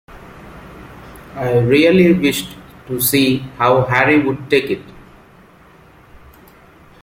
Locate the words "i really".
1.35-2.11